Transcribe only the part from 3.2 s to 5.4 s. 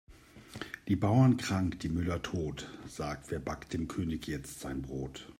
wer backt dem König jetzt sein Brot?